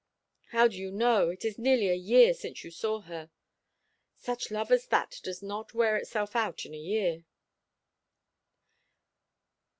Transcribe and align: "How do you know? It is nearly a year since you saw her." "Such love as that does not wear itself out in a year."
"How 0.47 0.67
do 0.67 0.75
you 0.77 0.89
know? 0.89 1.29
It 1.29 1.45
is 1.45 1.59
nearly 1.59 1.89
a 1.89 1.93
year 1.93 2.33
since 2.33 2.63
you 2.63 2.71
saw 2.71 3.01
her." 3.01 3.29
"Such 4.15 4.49
love 4.49 4.71
as 4.71 4.87
that 4.87 5.19
does 5.21 5.43
not 5.43 5.75
wear 5.75 5.95
itself 5.95 6.35
out 6.35 6.65
in 6.65 6.73
a 6.73 6.77
year." 6.79 7.25